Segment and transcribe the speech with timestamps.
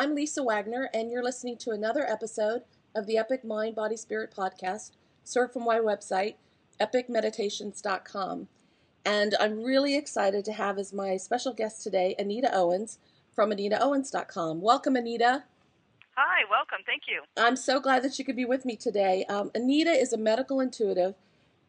[0.00, 2.62] I'm Lisa Wagner, and you're listening to another episode
[2.96, 4.92] of the Epic Mind, Body, Spirit podcast,
[5.24, 6.36] served from my website,
[6.80, 8.48] epicmeditations.com.
[9.04, 12.98] And I'm really excited to have as my special guest today Anita Owens
[13.34, 14.62] from AnitaOwens.com.
[14.62, 15.44] Welcome, Anita.
[16.16, 16.78] Hi, welcome.
[16.86, 17.20] Thank you.
[17.36, 19.26] I'm so glad that you could be with me today.
[19.28, 21.14] Um, Anita is a medical intuitive,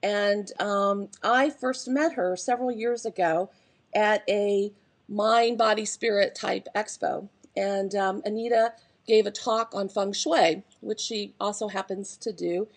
[0.01, 3.49] and um, I first met her several years ago
[3.93, 4.71] at a
[5.09, 7.27] mind, body, spirit type expo.
[7.55, 8.73] And um, Anita
[9.07, 12.67] gave a talk on feng shui, which she also happens to do.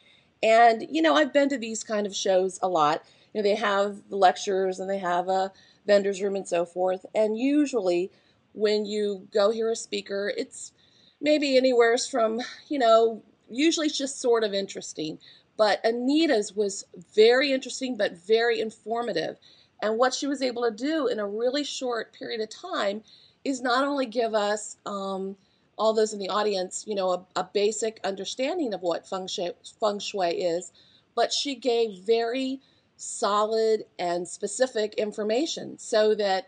[0.42, 3.02] And, you know, I've been to these kind of shows a lot.
[3.32, 5.52] You know, they have the lectures and they have a
[5.86, 7.06] vendor's room and so forth.
[7.14, 8.10] And usually,
[8.52, 10.72] when you go hear a speaker, it's
[11.20, 15.18] maybe anywhere from, you know, usually it's just sort of interesting.
[15.56, 19.38] But Anita's was very interesting, but very informative.
[19.84, 23.02] And what she was able to do in a really short period of time
[23.44, 25.36] is not only give us um,
[25.76, 29.52] all those in the audience, you know, a, a, basic understanding of what feng shui,
[29.78, 30.72] feng shui is,
[31.14, 32.62] but she gave very
[32.96, 36.46] solid and specific information so that,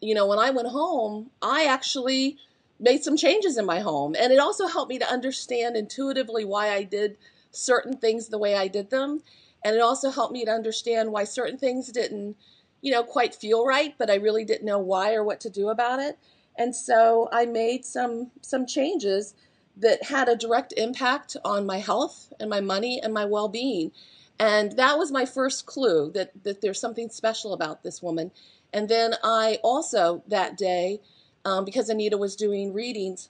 [0.00, 2.38] you know, when I went home, I actually
[2.78, 4.14] made some changes in my home.
[4.16, 7.16] And it also helped me to understand intuitively why I did
[7.50, 9.24] certain things the way I did them.
[9.64, 12.36] And it also helped me to understand why certain things didn't,
[12.82, 15.68] you know, quite feel right, but I really didn't know why or what to do
[15.68, 16.18] about it.
[16.56, 19.34] And so I made some some changes
[19.76, 23.92] that had a direct impact on my health and my money and my well-being.
[24.38, 28.30] And that was my first clue that, that there's something special about this woman.
[28.72, 31.00] And then I also that day,
[31.44, 33.28] um, because Anita was doing readings,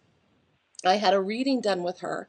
[0.85, 2.29] I had a reading done with her.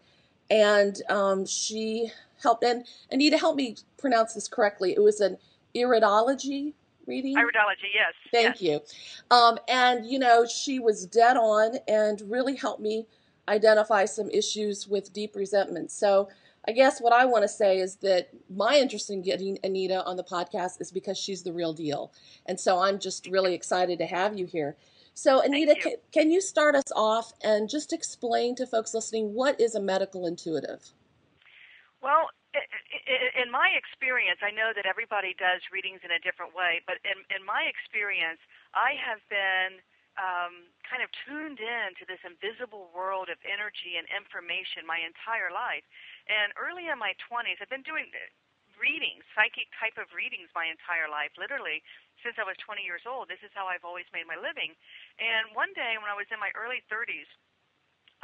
[0.50, 4.94] And um, she helped, and Anita helped me pronounce this correctly.
[4.94, 5.38] It was an
[5.76, 6.74] iridology
[7.08, 7.36] reading?
[7.36, 8.14] Iridology, yes.
[8.32, 8.94] Thank yes.
[9.32, 9.36] you.
[9.36, 13.08] Um, and, you know, she was dead on and really helped me
[13.48, 15.92] identify some issues with deep resentment.
[15.92, 16.30] So
[16.68, 20.18] I guess what I want to say is that my interest in getting Anita on
[20.18, 22.12] the podcast is because she's the real deal.
[22.46, 24.76] And so I'm just really excited to have you here.
[25.14, 25.82] So, Anita, you.
[25.82, 29.80] Can, can you start us off and just explain to folks listening what is a
[29.80, 30.92] medical intuitive?
[32.04, 32.30] Well,
[33.38, 37.22] in my experience, I know that everybody does readings in a different way, but in,
[37.30, 38.40] in my experience,
[38.74, 39.84] I have been
[40.18, 45.54] um, kind of tuned in to this invisible world of energy and information my entire
[45.54, 45.86] life.
[46.26, 48.10] And early in my 20s, I've been doing
[48.78, 51.82] readings, psychic type of readings my entire life, literally
[52.26, 53.30] since I was 20 years old.
[53.30, 54.74] This is how I've always made my living.
[55.22, 57.30] And one day when I was in my early 30s,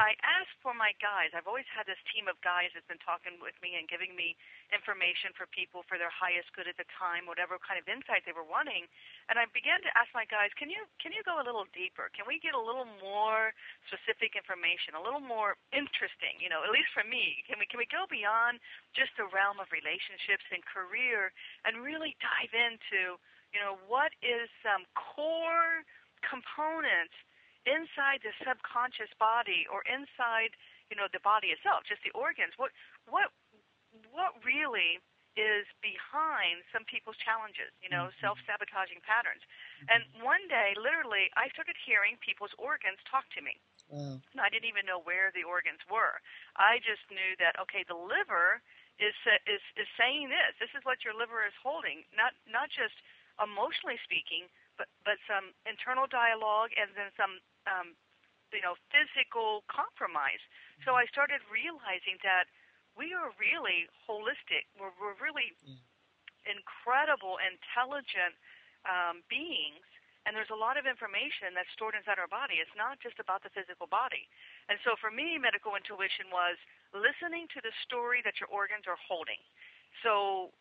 [0.02, 1.30] I asked for my guys.
[1.38, 4.34] I've always had this team of guys that's been talking with me and giving me
[4.74, 8.34] information for people for their highest good at the time, whatever kind of insight they
[8.34, 8.90] were wanting.
[9.30, 12.10] And I began to ask my guys, can you can you go a little deeper?
[12.18, 13.54] Can we get a little more
[13.86, 16.42] specific information, a little more interesting?
[16.42, 18.58] You know, at least for me, can we can we go beyond
[18.98, 21.30] just the realm of relationships and career
[21.70, 23.22] and really dive into,
[23.54, 25.86] you know, what is some core
[26.26, 27.14] components
[27.66, 30.56] inside the subconscious body or inside
[30.92, 32.72] you know the body itself just the organs what
[33.08, 33.32] what
[34.12, 35.00] what really
[35.34, 38.22] is behind some people's challenges you know mm-hmm.
[38.22, 39.90] self-sabotaging patterns mm-hmm.
[39.90, 43.58] and one day literally i started hearing people's organs talk to me
[43.90, 44.22] wow.
[44.22, 46.22] and i didn't even know where the organs were
[46.62, 48.62] i just knew that okay the liver
[49.02, 49.18] is
[49.50, 52.94] is is saying this this is what your liver is holding not not just
[53.42, 54.46] emotionally speaking
[54.78, 57.96] but but some internal dialogue and then some um,
[58.52, 60.42] you know physical compromise.
[60.86, 62.50] So I started realizing that
[62.94, 64.70] we are really holistic.
[64.78, 65.56] We're, we're really
[66.46, 68.36] incredible, intelligent
[68.86, 69.84] um, beings,
[70.24, 72.60] and there's a lot of information that's stored inside our body.
[72.64, 74.28] It's not just about the physical body.
[74.72, 76.56] And so for me, medical intuition was
[76.96, 79.40] listening to the story that your organs are holding.
[80.06, 80.54] So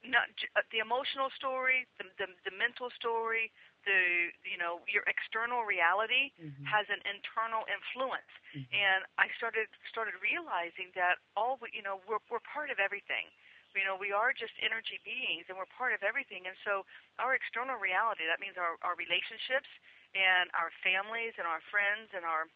[0.00, 3.52] not uh, the emotional story, the, the, the mental story,
[3.84, 6.64] the you know your external reality mm-hmm.
[6.66, 8.68] has an internal influence, mm-hmm.
[8.70, 13.28] and I started started realizing that all you know we're we're part of everything.
[13.70, 16.42] You know, we are just energy beings, and we're part of everything.
[16.42, 16.82] And so,
[17.22, 19.70] our external reality that means our our relationships
[20.10, 22.50] and our families and our friends and our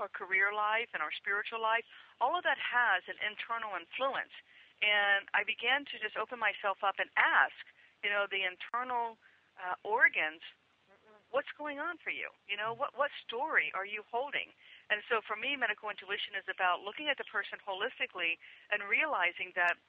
[0.00, 1.84] our career life and our spiritual life,
[2.16, 4.32] all of that has an internal influence
[4.82, 7.54] and I began to just open myself up and ask,
[8.02, 9.16] you know, the internal
[9.60, 10.40] uh, organs,
[11.32, 12.28] what's going on for you?
[12.46, 14.52] You know, what what story are you holding?
[14.92, 18.36] And so for me, medical intuition is about looking at the person holistically
[18.68, 19.80] and realizing that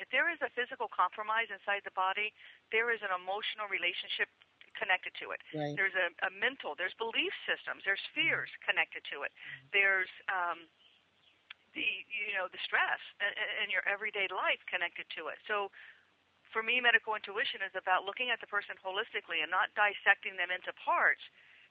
[0.00, 2.32] if there is a physical compromise inside the body,
[2.72, 4.28] there is an emotional relationship
[4.76, 5.40] connected to it.
[5.56, 5.72] Right.
[5.72, 9.32] There's a, a mental, there's belief systems, there's fears connected to it.
[9.72, 10.68] There's um,
[11.72, 13.32] the you know the stress in,
[13.64, 15.40] in your everyday life connected to it.
[15.48, 15.72] So
[16.56, 20.48] for me, medical intuition is about looking at the person holistically and not dissecting them
[20.48, 21.20] into parts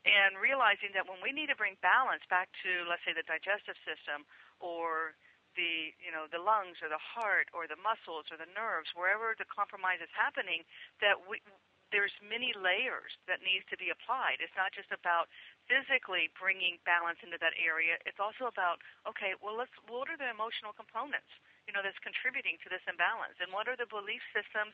[0.05, 3.73] and realizing that when we need to bring balance back to, let's say, the digestive
[3.81, 4.29] system
[4.61, 5.17] or
[5.57, 9.33] the you know the lungs or the heart or the muscles or the nerves, wherever
[9.33, 10.61] the compromise is happening,
[11.01, 11.41] that we
[11.89, 14.37] there's many layers that needs to be applied.
[14.37, 15.33] It's not just about
[15.65, 17.97] physically bringing balance into that area.
[18.05, 21.33] It's also about okay, well let's what are the emotional components
[21.65, 24.73] you know that's contributing to this imbalance, and what are the belief systems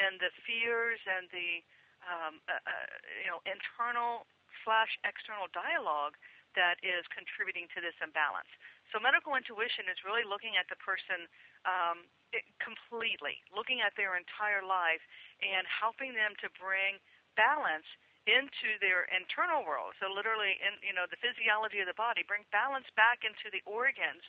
[0.00, 1.60] and the fears and the
[2.04, 2.88] um, uh, uh,
[3.20, 4.24] you know internal
[4.64, 6.16] slash external dialogue
[6.58, 8.50] that is contributing to this imbalance.
[8.90, 11.30] So medical intuition is really looking at the person
[11.62, 12.10] um,
[12.58, 15.02] completely, looking at their entire life
[15.38, 16.98] and helping them to bring
[17.38, 17.86] balance
[18.28, 19.96] into their internal world.
[20.02, 23.62] So literally, in you know the physiology of the body, bring balance back into the
[23.64, 24.26] organs.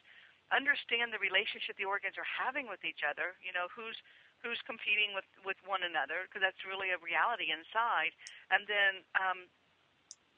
[0.52, 3.40] Understand the relationship the organs are having with each other.
[3.40, 3.98] You know who's
[4.44, 8.12] who's competing with with one another because that's really a reality inside.
[8.52, 9.48] And then um,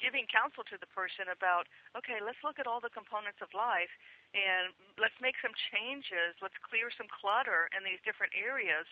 [0.03, 3.91] giving counsel to the person about, okay, let's look at all the components of life
[4.35, 6.35] and let's make some changes.
[6.43, 8.83] Let's clear some clutter in these different areas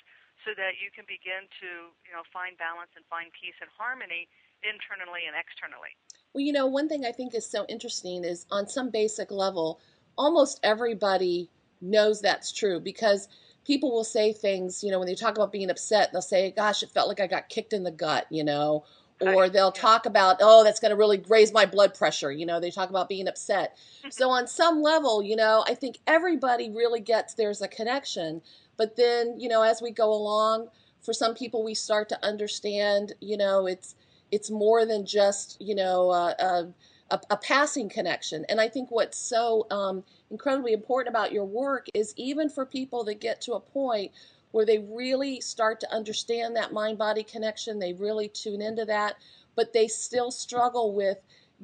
[0.48, 4.32] so that you can begin to, you know, find balance and find peace and harmony
[4.64, 5.92] internally and externally.
[6.34, 9.82] Well, you know, one thing I think is so interesting is on some basic level,
[10.18, 11.50] almost everybody
[11.82, 13.28] knows that's true because
[13.66, 16.84] people will say things, you know, when they talk about being upset, they'll say, gosh,
[16.84, 18.84] it felt like I got kicked in the gut, you know,
[19.22, 22.60] or they'll talk about oh that's going to really raise my blood pressure you know?
[22.60, 23.78] They talk about being upset.
[24.10, 28.42] So on some level you know i think everybody really gets there's a connection
[28.78, 30.68] but then you know as we go along
[31.02, 33.96] for some people we start to understand you know it's
[34.32, 36.64] it's more than just you know uh, uh,
[37.12, 41.88] a, a, passing connection and i think what's so um, incredibly important about your work
[41.94, 44.12] is even for people that get to a point
[44.52, 47.80] where they really start to understand that mind body connection.
[47.80, 49.16] They really tune into that,
[49.56, 51.18] but they still struggle with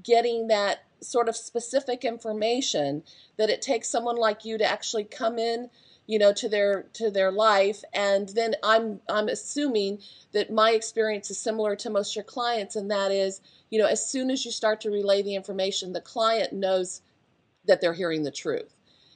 [0.03, 3.03] getting that sort of specific information
[3.37, 5.69] that it takes someone like you to actually come in
[6.07, 9.99] you know to their to their life and then i'm i'm assuming
[10.31, 13.85] that my experience is similar to most of your clients and that is you know
[13.85, 17.01] as soon as you start to relay the information the client knows
[17.65, 18.73] that they're hearing the truth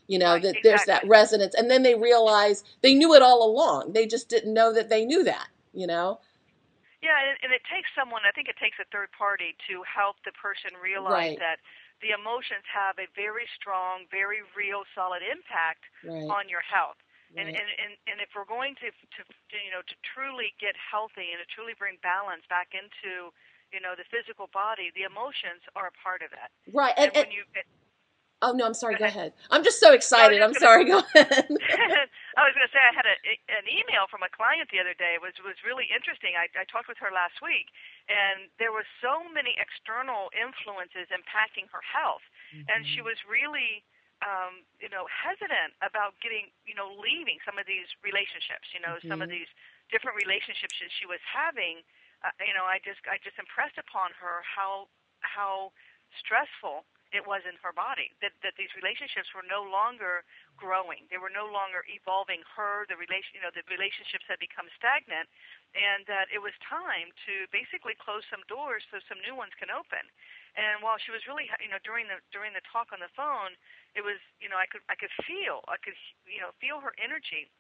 [0.08, 0.70] you know right, that exactly.
[0.70, 4.54] there's that resonance and then they realize they knew it all along they just didn't
[4.54, 6.20] know that they knew that you know
[7.02, 10.18] yeah and, and it takes someone i think it takes a third party to help
[10.26, 11.40] the person realize right.
[11.40, 11.58] that
[12.01, 16.27] the emotions have a very strong very real solid impact right.
[16.30, 17.00] on your health
[17.33, 17.45] right.
[17.45, 20.75] and, and and and if we're going to, to to you know to truly get
[20.75, 23.31] healthy and to truly bring balance back into
[23.71, 27.27] you know the physical body the emotions are a part of that right and, and
[27.27, 27.44] when you
[28.42, 28.98] Oh no, I'm sorry.
[28.98, 29.34] Go ahead.
[29.54, 30.42] I'm just so excited.
[30.42, 30.86] No, I'm sorry.
[30.90, 31.46] Go ahead.
[32.40, 33.16] I was going to say I had a,
[33.54, 35.14] an email from a client the other day.
[35.14, 36.34] It was was really interesting.
[36.34, 37.70] I, I talked with her last week,
[38.10, 42.66] and there were so many external influences impacting her health, mm-hmm.
[42.66, 43.86] and she was really,
[44.26, 48.74] um, you know, hesitant about getting, you know, leaving some of these relationships.
[48.74, 49.12] You know, mm-hmm.
[49.12, 49.50] some of these
[49.94, 51.86] different relationships that she was having.
[52.25, 54.89] Uh, you know, I just I just impressed upon her how
[55.22, 55.70] how
[56.18, 60.24] stressful it was in her body that that these relationships were no longer
[60.56, 64.68] growing they were no longer evolving her the relation you know the relationships had become
[64.75, 65.27] stagnant
[65.75, 69.70] and that it was time to basically close some doors so some new ones can
[69.72, 70.03] open
[70.56, 73.53] and while she was really you know during the during the talk on the phone
[73.94, 76.96] it was you know i could i could feel i could you know feel her
[76.98, 77.51] energy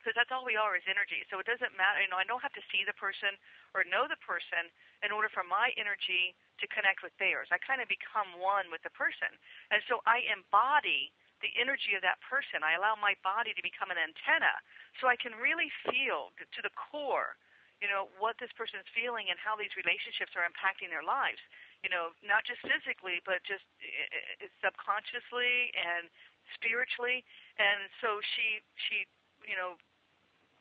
[0.00, 1.20] because that's all we are is energy.
[1.28, 2.00] So it doesn't matter.
[2.00, 3.36] You know, I don't have to see the person
[3.76, 4.72] or know the person
[5.04, 7.48] in order for my energy to connect with theirs.
[7.50, 9.32] I kind of become one with the person,
[9.72, 12.60] and so I embody the energy of that person.
[12.60, 14.52] I allow my body to become an antenna,
[15.00, 17.36] so I can really feel to the core.
[17.80, 21.40] You know what this person is feeling and how these relationships are impacting their lives.
[21.80, 26.12] You know, not just physically, but just uh, subconsciously and
[26.52, 27.24] spiritually.
[27.56, 29.08] And so she she
[29.48, 29.80] you know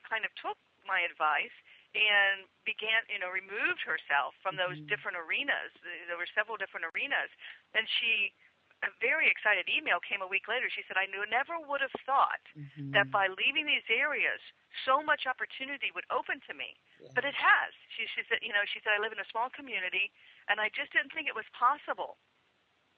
[0.08, 0.56] kind of took
[0.88, 1.54] my advice
[1.98, 4.92] and began, you know, removed herself from those mm-hmm.
[4.92, 5.74] different arenas.
[6.06, 7.34] There were several different arenas,
[7.74, 8.30] and she,
[8.86, 10.70] a very excited email came a week later.
[10.70, 12.94] She said, "I knew, never would have thought mm-hmm.
[12.94, 14.38] that by leaving these areas,
[14.86, 17.10] so much opportunity would open to me, yeah.
[17.18, 19.50] but it has." She, she said, "You know, she said I live in a small
[19.50, 20.14] community,
[20.46, 22.22] and I just didn't think it was possible."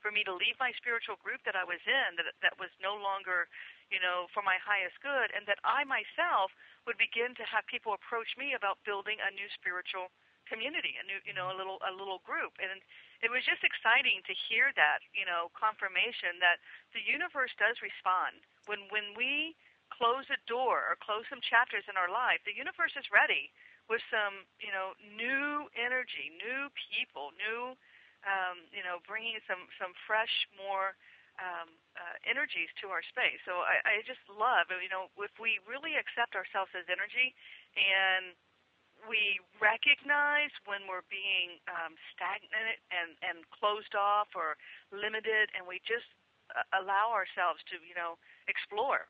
[0.02, 2.98] For me to leave my spiritual group that I was in, that that was no
[2.98, 3.46] longer,
[3.94, 6.50] you know, for my highest good, and that I myself
[6.90, 10.10] would begin to have people approach me about building a new spiritual
[10.50, 12.82] community, a new, you know, a little a little group, and
[13.22, 16.58] it was just exciting to hear that, you know, confirmation that
[16.98, 19.54] the universe does respond when when we
[19.94, 22.42] close a door or close some chapters in our life.
[22.48, 23.52] The universe is ready
[23.92, 27.76] with some, you know, new energy, new people, new,
[28.28, 30.94] um, you know, bringing some some fresh, more
[31.42, 33.42] um, uh, energies to our space.
[33.48, 37.34] So I, I just love, you know, if we really accept ourselves as energy
[37.78, 38.36] and
[39.10, 44.58] we recognize when we're being um, stagnant and, and closed off or
[44.94, 46.06] limited, and we just
[46.54, 49.10] uh, allow ourselves to, you know, explore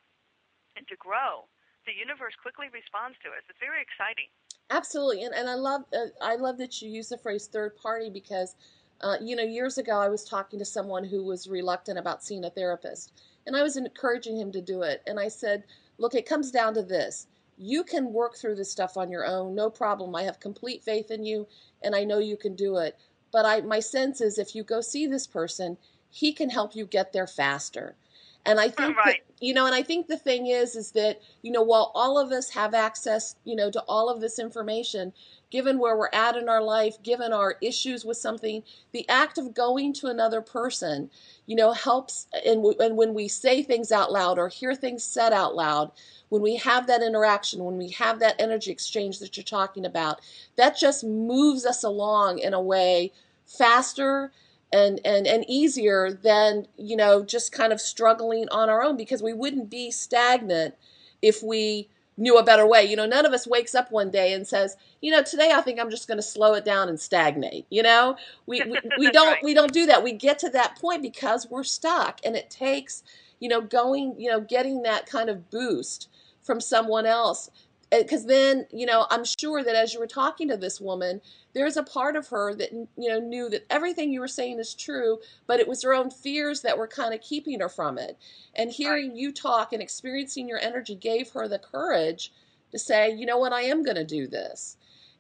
[0.79, 1.51] and to grow.
[1.83, 3.43] The universe quickly responds to us.
[3.51, 4.31] It's very exciting.
[4.71, 8.09] Absolutely, and and I love uh, I love that you use the phrase third party
[8.09, 8.55] because,
[9.03, 12.45] uh, you know, years ago I was talking to someone who was reluctant about seeing
[12.45, 13.13] a therapist,
[13.45, 15.63] and I was encouraging him to do it, and I said,
[15.97, 17.27] look, it comes down to this
[17.63, 20.15] you can work through this stuff on your own, no problem.
[20.15, 21.47] I have complete faith in you
[21.83, 22.97] and I know you can do it.
[23.31, 25.77] But I my sense is if you go see this person,
[26.09, 27.95] he can help you get there faster.
[28.45, 29.21] And I think right.
[29.27, 32.17] that, you know, and I think the thing is, is that, you know, while all
[32.17, 35.13] of us have access, you know, to all of this information,
[35.49, 39.53] given where we're at in our life, given our issues with something, the act of
[39.53, 41.09] going to another person,
[41.45, 42.27] you know, helps.
[42.45, 45.91] And, and when we say things out loud or hear things said out loud,
[46.29, 50.21] when we have that interaction, when we have that energy exchange that you're talking about,
[50.55, 53.11] that just moves us along in a way
[53.45, 54.31] faster
[54.73, 59.21] and, and, and easier than, you know, just kind of struggling on our own because
[59.21, 60.75] we wouldn't be stagnant
[61.21, 62.83] if we knew a better way.
[62.83, 65.61] You know, none of us wakes up one day and says, you know, today I
[65.61, 67.65] think I'm just going to slow it down and stagnate.
[67.69, 69.43] You know, we, we, we don't, right.
[69.43, 70.03] we don't do that.
[70.03, 73.03] We get to that point because we're stuck and it takes,
[73.39, 76.09] you know, going, you know, getting that kind of boost
[76.41, 77.49] from someone else
[77.91, 81.19] Uh, because then you know i'm sure that as you were talking to this woman
[81.53, 84.73] there's a part of her that you know knew that everything you were saying is
[84.73, 88.17] true but it was her own fears that were kind of keeping her from it.
[88.55, 92.31] And hearing you talk and experiencing your energy gave her the courage
[92.71, 93.53] to say you know what?
[93.53, 94.77] I am going to do this.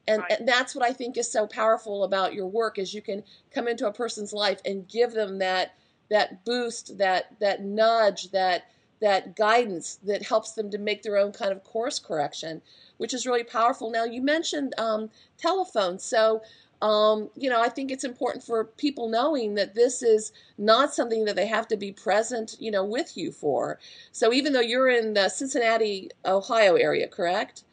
[0.07, 0.39] And, right.
[0.39, 3.23] and that's what i think is so powerful about your work is you can
[3.53, 5.75] come into a person's life and give them that
[6.09, 8.63] that boost that that nudge that
[9.01, 12.61] that guidance that helps them to make their own kind of course correction,
[12.97, 13.91] which is really powerful.
[13.91, 15.99] Now, you mentioned um, telephone.
[15.99, 16.41] So,
[16.81, 21.25] um, you know, I think it's important for people knowing that this is not something
[21.25, 23.79] that they have to be present, you know, with you for.
[24.11, 27.63] So even though you're in the Cincinnati, Ohio area, correct?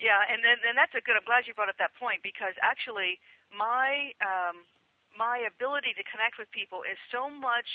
[0.00, 1.16] Yeah, and then and that's a good.
[1.18, 3.18] I'm glad you brought up that point because actually
[3.50, 4.62] my um,
[5.18, 7.66] my ability to connect with people is so much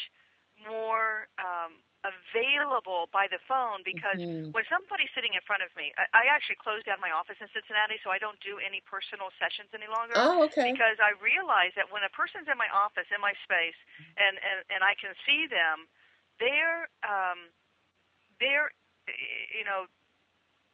[0.64, 4.52] more um, available by the phone because mm-hmm.
[4.52, 7.48] when somebody's sitting in front of me, I, I actually closed down my office in
[7.56, 10.16] Cincinnati, so I don't do any personal sessions any longer.
[10.20, 10.76] Oh, okay.
[10.76, 13.80] Because I realize that when a person's in my office, in my space,
[14.20, 15.88] and and, and I can see them,
[16.44, 17.48] they're um,
[18.38, 18.76] they're
[19.56, 19.88] you know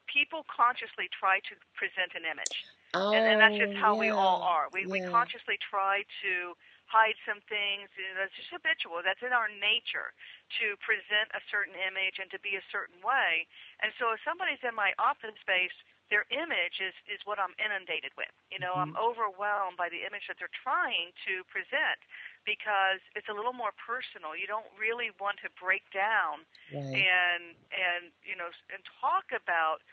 [0.10, 2.58] people consciously try to present an image.
[2.98, 4.02] Oh, and, and that's just how yeah.
[4.02, 4.66] we all are.
[4.74, 4.98] We yeah.
[4.98, 6.58] we consciously try to
[6.90, 7.88] hide some things.
[7.94, 9.06] You know, that's just habitual.
[9.06, 10.12] That's in our nature
[10.60, 13.46] to present a certain image and to be a certain way.
[13.86, 15.74] And so if somebody's in my office space,
[16.10, 18.34] their image is, is what I'm inundated with.
[18.50, 18.98] You know, mm-hmm.
[18.98, 22.02] I'm overwhelmed by the image that they're trying to present
[22.50, 24.34] because it's a little more personal.
[24.34, 26.82] You don't really want to break down right.
[26.82, 29.86] and and you know and talk about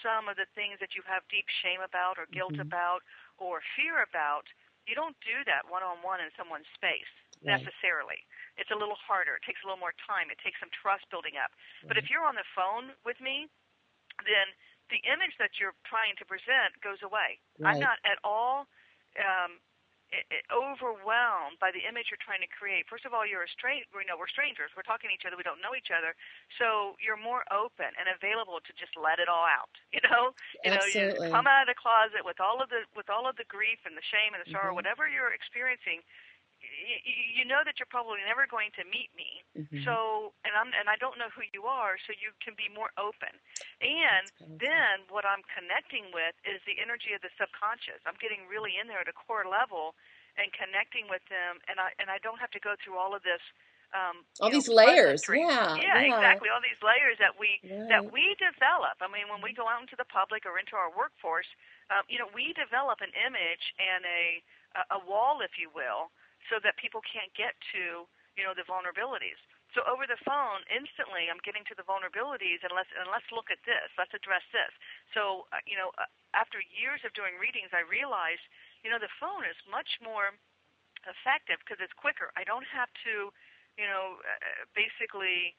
[0.00, 2.70] some of the things that you have deep shame about or guilt mm-hmm.
[2.70, 3.02] about
[3.36, 4.46] or fear about
[4.84, 7.08] you don't do that one on one in someone's space
[7.40, 7.58] right.
[7.60, 8.24] necessarily.
[8.60, 9.40] It's a little harder.
[9.40, 10.30] It takes a little more time.
[10.30, 11.50] It takes some trust building up.
[11.82, 11.94] Right.
[11.94, 13.50] But if you're on the phone with me,
[14.22, 14.52] then
[14.92, 17.40] the image that you're trying to present goes away.
[17.58, 17.76] Right.
[17.76, 18.68] I'm not at all
[19.18, 19.62] um,
[20.50, 22.86] overwhelmed by the image you're trying to create.
[22.86, 23.86] First of all, you're a stranger.
[23.94, 24.70] You know, we're strangers.
[24.74, 25.38] We're talking to each other.
[25.38, 26.14] We don't know each other.
[26.58, 29.72] So you're more open and available to just let it all out.
[29.94, 30.34] You know,
[30.66, 31.30] you Absolutely.
[31.30, 33.46] know, you come out of the closet with all of the with all of the
[33.46, 34.82] grief and the shame and the sorrow, mm-hmm.
[34.82, 36.02] whatever you're experiencing.
[36.74, 39.46] You, you know that you're probably never going to meet me.
[39.54, 39.86] Mm-hmm.
[39.86, 42.90] So, and I'm and I don't know who you are, so you can be more
[42.98, 43.32] open.
[43.80, 44.26] And
[44.58, 48.02] then what I'm connecting with is the energy of the subconscious.
[48.04, 49.94] I'm getting really in there at a core level
[50.34, 53.22] and connecting with them, and I and I don't have to go through all of
[53.22, 53.42] this.
[53.94, 56.50] Um, all know, these layers, yeah, yeah, yeah, exactly.
[56.50, 57.86] All these layers that we right.
[57.86, 58.98] that we develop.
[58.98, 61.46] I mean, when we go out into the public or into our workforce,
[61.94, 64.42] um, you know, we develop an image and a
[64.90, 66.10] a wall, if you will,
[66.50, 69.38] so that people can't get to you know the vulnerabilities.
[69.72, 73.50] So over the phone, instantly, I'm getting to the vulnerabilities, and let's and let's look
[73.50, 73.90] at this.
[73.98, 74.70] Let's address this.
[75.14, 78.44] So uh, you know, uh, after years of doing readings, I realized
[78.84, 80.36] you know, the phone is much more
[81.08, 82.28] effective because it's quicker.
[82.36, 83.32] I don't have to,
[83.80, 85.56] you know, uh, basically,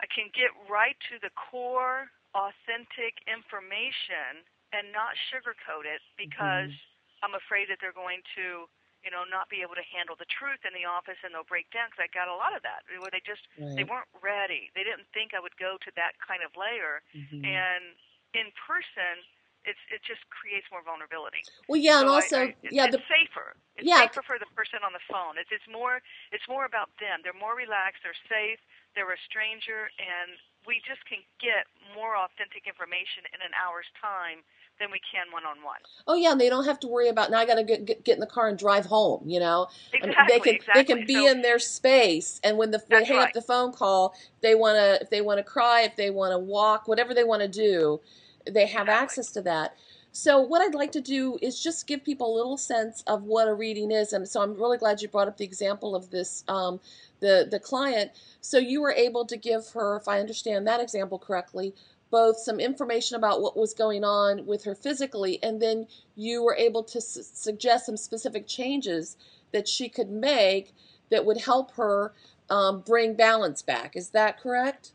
[0.00, 7.22] I can get right to the core authentic information and not sugarcoat it because mm-hmm.
[7.28, 8.66] I'm afraid that they're going to,
[9.04, 11.68] you know, not be able to handle the truth in the office and they'll break
[11.70, 11.92] down.
[11.92, 13.76] Because I got a lot of that where they just right.
[13.76, 14.72] they weren't ready.
[14.72, 17.04] They didn't think I would go to that kind of layer.
[17.12, 17.44] Mm-hmm.
[17.44, 17.84] And
[18.32, 19.20] in person,
[19.68, 21.44] it's it just creates more vulnerability.
[21.68, 23.56] Well, yeah, so and also I, I, yeah, it's the, safer.
[23.76, 24.04] It's yeah.
[24.08, 25.40] safer for the person on the phone.
[25.40, 26.00] It's it's more
[26.32, 27.20] it's more about them.
[27.24, 28.04] They're more relaxed.
[28.04, 28.60] They're safe.
[28.96, 34.44] They're a stranger, and we just can get more authentic information in an hour's time
[34.78, 35.78] than we can one on one.
[36.06, 37.38] Oh yeah, and they don't have to worry about now.
[37.38, 39.22] I got to get, get, get in the car and drive home.
[39.26, 40.14] You know, exactly.
[40.14, 40.82] I mean, they can exactly.
[40.82, 43.28] they can be so, in their space, and when the they hang right.
[43.28, 46.32] up the phone call, they want to if they want to cry, if they want
[46.32, 48.00] to walk, whatever they want to do,
[48.46, 48.92] they have exactly.
[48.92, 49.76] access to that.
[50.16, 53.48] So what I'd like to do is just give people a little sense of what
[53.48, 56.44] a reading is, and so I'm really glad you brought up the example of this
[56.46, 56.78] um,
[57.18, 58.12] the the client.
[58.40, 61.74] So you were able to give her, if I understand that example correctly,
[62.14, 65.82] both some information about what was going on with her physically, and then
[66.14, 69.16] you were able to su- suggest some specific changes
[69.50, 70.70] that she could make
[71.10, 72.14] that would help her
[72.50, 73.96] um, bring balance back.
[73.98, 74.92] Is that correct?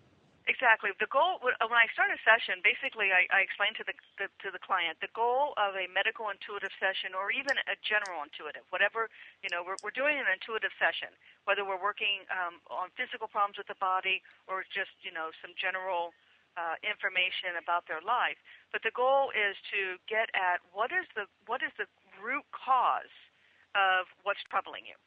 [0.48, 0.96] Exactly.
[0.96, 4.48] The goal when I start a session, basically, I, I explain to the, the to
[4.56, 9.12] the client the goal of a medical intuitive session, or even a general intuitive, whatever
[9.44, 9.60] you know.
[9.60, 11.12] We're we're doing an intuitive session,
[11.44, 15.52] whether we're working um, on physical problems with the body or just you know some
[15.60, 16.16] general
[16.58, 18.38] uh, information about their life.
[18.72, 21.86] But the goal is to get at what is the what is the
[22.22, 23.14] root cause
[23.78, 24.98] of what's troubling you.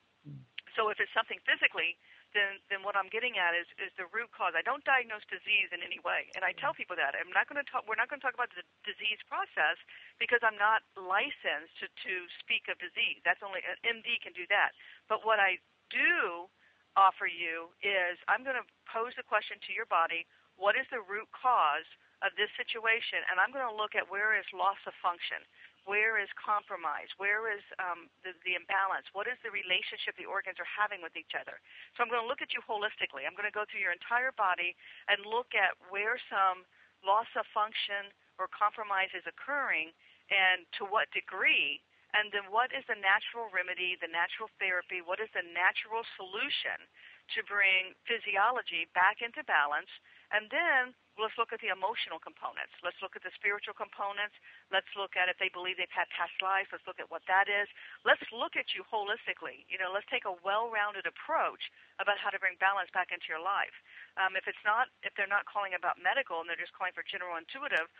[0.77, 1.99] So if it's something physically,
[2.33, 4.57] then then what I'm getting at is is the root cause.
[4.57, 7.61] I don't diagnose disease in any way, and I tell people that I'm not going
[7.61, 7.85] to talk.
[7.85, 9.77] We're not going to talk about the disease process
[10.17, 13.21] because I'm not licensed to to speak of disease.
[13.25, 14.73] That's only an MD can do that.
[15.13, 15.61] But what I
[15.93, 16.49] do
[16.97, 20.25] offer you is I'm going to pose the question to your body:
[20.57, 21.89] What is the root cause
[22.23, 23.25] of this situation?
[23.31, 25.43] And I'm going to look at where is loss of function
[25.85, 27.11] where is compromise?
[27.19, 29.11] Where is um, the, the imbalance?
[29.11, 31.59] What is the relationship the organs are having with each other?
[31.95, 33.27] So I'm going to look at you holistically.
[33.27, 34.79] I'm going to go through your entire body
[35.11, 36.63] and look at where some
[37.03, 39.91] loss of function or compromise is occurring
[40.31, 41.83] and to what degree.
[42.15, 45.03] And then what is the natural remedy, the natural therapy?
[45.03, 46.79] What is the natural solution
[47.35, 49.91] to bring physiology back into balance?
[50.33, 52.73] And then let's look at the emotional components.
[52.81, 54.33] Let's look at the spiritual components.
[54.73, 56.73] Let's look at if they believe they've had past lives.
[56.73, 57.69] Let's look at what that is.
[58.09, 59.69] Let's look at you holistically.
[59.69, 61.61] You know, let's take a well-rounded approach
[62.01, 63.77] about how to bring balance back into your life.
[64.17, 67.05] Um, if it's not, if they're not calling about medical and they're just calling for
[67.05, 67.93] general intuitive,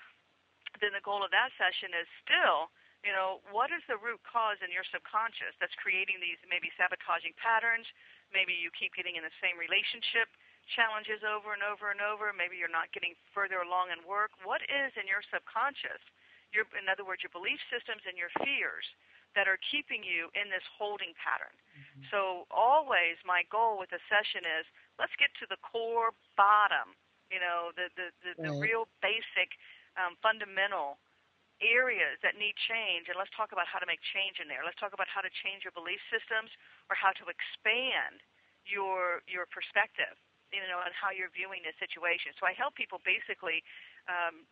[0.81, 4.63] then the goal of that session is still you know, what is the root cause
[4.63, 7.87] in your subconscious that's creating these maybe sabotaging patterns?
[8.33, 10.29] Maybe you keep getting in the same relationship
[10.71, 12.31] challenges over and over and over.
[12.31, 14.31] Maybe you're not getting further along in work.
[14.47, 16.01] What is in your subconscious?
[16.55, 18.85] Your, in other words, your belief systems and your fears
[19.33, 21.57] that are keeping you in this holding pattern.
[21.73, 22.05] Mm-hmm.
[22.13, 24.69] So always my goal with a session is
[25.01, 26.93] let's get to the core bottom,
[27.33, 28.45] you know, the the, the, right.
[28.45, 29.57] the real basic
[29.97, 31.01] um, fundamental
[31.63, 34.67] areas that need change and let's talk about how to make change in there.
[34.67, 36.51] Let's talk about how to change your belief systems
[36.91, 38.21] or how to expand
[38.67, 40.19] your your perspective
[40.53, 42.37] you know, on how you're viewing the situation.
[42.37, 43.65] So I help people basically
[44.05, 44.45] um,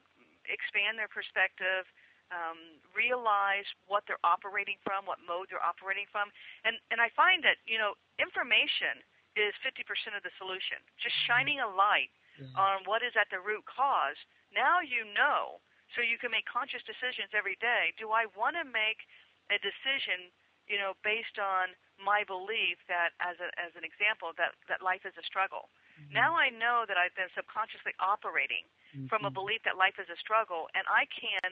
[0.48, 1.84] expand their perspective,
[2.32, 6.32] um, realize what they're operating from, what mode they're operating from,
[6.64, 9.04] and and I find that you know information
[9.38, 10.82] is 50% of the solution.
[10.98, 12.50] Just shining a light mm-hmm.
[12.58, 14.18] on what is at the root cause.
[14.50, 15.62] Now you know,
[15.94, 17.94] so you can make conscious decisions every day.
[17.98, 19.06] Do I want to make
[19.50, 20.30] a decision,
[20.70, 25.02] you know, based on my belief that, as a, as an example, that that life
[25.02, 25.68] is a struggle?
[25.98, 26.16] Mm-hmm.
[26.16, 29.10] Now I know that I've been subconsciously operating mm-hmm.
[29.10, 29.36] from a mm-hmm.
[29.36, 31.50] belief that life is a struggle, and I can,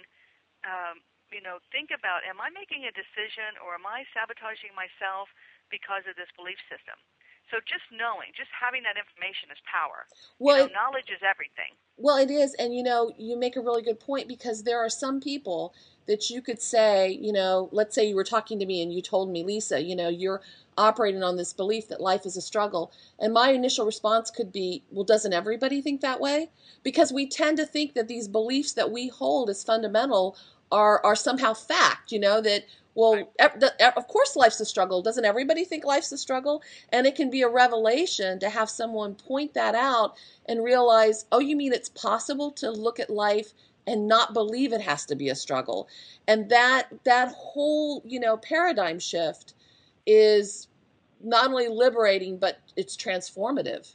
[0.65, 1.03] um,
[1.35, 5.29] you know, think about: Am I making a decision, or am I sabotaging myself
[5.69, 6.97] because of this belief system?
[7.51, 10.05] So just knowing, just having that information is power.
[10.39, 11.73] Well, you know, knowledge is everything.
[11.97, 14.91] Well, it is, and you know, you make a really good point because there are
[14.91, 15.73] some people
[16.07, 19.03] that you could say, you know, let's say you were talking to me and you
[19.03, 20.41] told me, Lisa, you know, you're
[20.77, 22.93] operating on this belief that life is a struggle.
[23.19, 26.51] And my initial response could be, well, doesn't everybody think that way?
[26.83, 30.37] Because we tend to think that these beliefs that we hold as fundamental
[30.71, 32.65] are, are somehow fact, you know, that,
[32.99, 33.31] well,
[33.97, 35.03] of course life's a struggle.
[35.03, 36.65] Doesn't everybody think life's a struggle?
[36.91, 40.17] And it can be a revelation to have someone point that out
[40.49, 43.53] and realize, oh, you mean it's possible to look at life
[43.87, 45.87] and not believe it has to be a struggle.
[46.27, 49.55] And that that whole, you know, paradigm shift
[50.05, 50.67] is
[51.23, 53.95] not only liberating but it's transformative.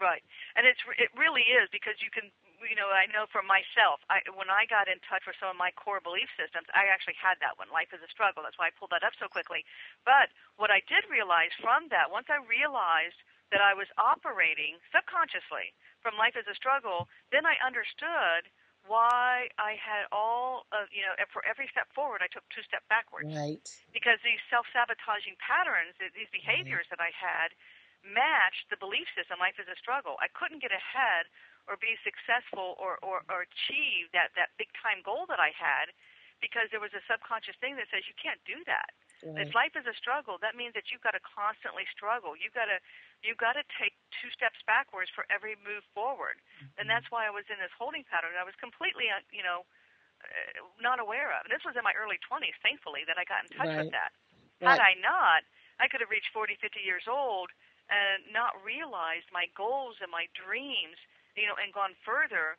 [0.00, 0.24] Right.
[0.56, 2.32] And it's it really is because you can
[2.64, 5.58] you know, I know for myself, I, when I got in touch with some of
[5.60, 7.68] my core belief systems, I actually had that one.
[7.70, 8.44] Life is a struggle.
[8.44, 9.64] That's why I pulled that up so quickly.
[10.02, 13.20] But what I did realize from that, once I realized
[13.52, 18.50] that I was operating subconsciously from life as a struggle, then I understood
[18.84, 22.84] why I had all of, you know, for every step forward, I took two steps
[22.92, 23.32] backwards.
[23.32, 23.64] Right.
[23.92, 27.00] Because these self sabotaging patterns, these behaviors right.
[27.00, 27.56] that I had,
[28.04, 30.20] matched the belief system life is a struggle.
[30.20, 31.32] I couldn't get ahead
[31.66, 35.92] or be successful or, or, or achieve that, that big time goal that I had
[36.42, 38.92] because there was a subconscious thing that says you can't do that.
[39.24, 39.48] Right.
[39.48, 42.36] If life is a struggle, that means that you've got to constantly struggle.
[42.36, 42.76] You've got to
[43.24, 46.44] you've got to take two steps backwards for every move forward.
[46.60, 46.76] Mm-hmm.
[46.76, 48.36] And that's why I was in this holding pattern.
[48.36, 49.64] I was completely, uh, you know,
[50.20, 51.48] uh, not aware of.
[51.48, 53.80] And this was in my early 20s, thankfully, that I got in touch right.
[53.88, 54.12] with that.
[54.60, 54.76] Right.
[54.76, 55.40] Had I not,
[55.80, 57.48] I could have reached 40, 50 years old
[57.88, 61.00] and not realized my goals and my dreams
[61.36, 62.56] you know, and gone further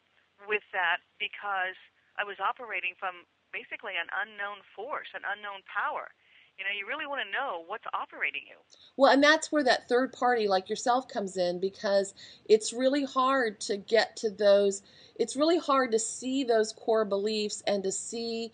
[0.47, 1.75] with that because
[2.19, 6.11] I was operating from basically an unknown force, an unknown power.
[6.59, 8.55] You know, you really want to know what's operating you.
[8.95, 12.13] Well, and that's where that third party like yourself comes in because
[12.47, 14.81] it's really hard to get to those
[15.17, 18.51] it's really hard to see those core beliefs and to see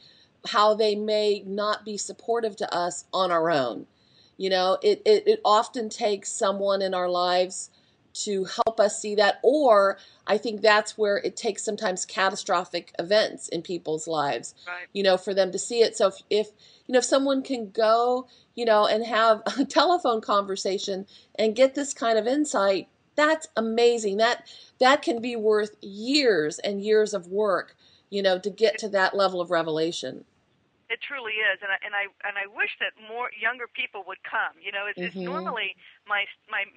[0.47, 3.87] how they may not be supportive to us on our own.
[4.37, 7.69] You know, it, it, it often takes someone in our lives
[8.13, 9.97] to help us see that or
[10.27, 14.87] i think that's where it takes sometimes catastrophic events in people's lives right.
[14.93, 16.47] you know for them to see it so if, if
[16.87, 21.75] you know if someone can go you know and have a telephone conversation and get
[21.75, 24.47] this kind of insight that's amazing that
[24.79, 27.75] that can be worth years and years of work
[28.09, 30.25] you know to get to that level of revelation
[30.91, 34.19] it truly is, and I and I and I wish that more younger people would
[34.27, 34.59] come.
[34.59, 35.07] You know, it's, mm-hmm.
[35.07, 35.71] it's normally
[36.03, 36.67] my my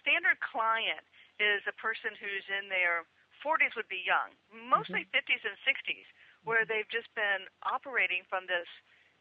[0.00, 1.04] standard client
[1.40, 3.08] is a person who's in their
[3.40, 5.16] 40s would be young, mostly mm-hmm.
[5.16, 6.06] 50s and 60s,
[6.44, 8.68] where they've just been operating from this,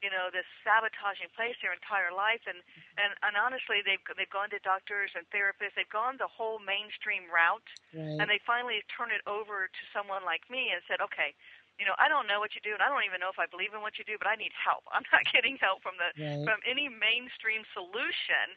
[0.03, 2.59] you know, this sabotaging place their entire life, and
[2.99, 7.27] and and honestly, they've they've gone to doctors and therapists, they've gone the whole mainstream
[7.31, 8.19] route, right.
[8.19, 11.35] and they finally turn it over to someone like me and said, okay.
[11.79, 13.47] You know, I don't know what you do, and I don't even know if I
[13.47, 14.83] believe in what you do, but I need help.
[14.91, 16.43] I'm not getting help from the right.
[16.43, 18.51] from any mainstream solution,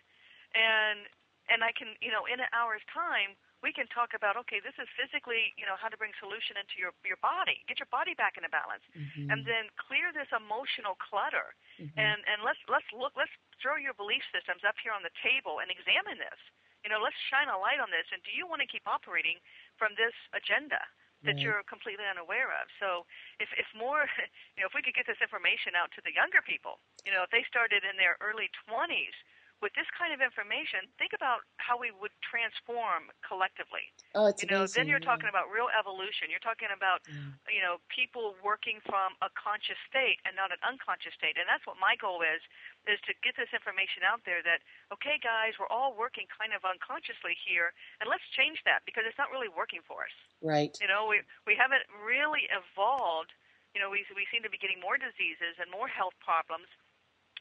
[0.58, 1.06] and
[1.50, 4.74] and I can, you know, in an hour's time, we can talk about okay, this
[4.78, 8.14] is physically, you know, how to bring solution into your your body, get your body
[8.18, 9.30] back into balance, mm-hmm.
[9.30, 11.94] and then clear this emotional clutter, mm-hmm.
[11.94, 15.62] and and let's let's look, let's throw your belief systems up here on the table
[15.62, 16.38] and examine this.
[16.82, 18.10] You know, let's shine a light on this.
[18.10, 19.38] And do you want to keep operating
[19.78, 20.82] from this agenda?
[21.22, 21.42] that right.
[21.42, 22.66] you're completely unaware of.
[22.82, 23.06] So
[23.38, 24.10] if if more,
[24.58, 27.22] you know, if we could get this information out to the younger people, you know,
[27.22, 29.14] if they started in their early 20s
[29.62, 33.86] with this kind of information, think about how we would transform collectively.
[34.18, 36.28] Oh, it's you know, amazing, then you're talking about real evolution.
[36.28, 37.38] You're talking about yeah.
[37.46, 41.62] you know people working from a conscious state and not an unconscious state, and that's
[41.64, 42.42] what my goal is
[42.90, 44.58] is to get this information out there that
[44.90, 47.70] okay guys we're all working kind of unconsciously here
[48.02, 51.22] and let's change that because it's not really working for us right you know we
[51.46, 53.30] we haven't really evolved
[53.70, 56.66] you know we we seem to be getting more diseases and more health problems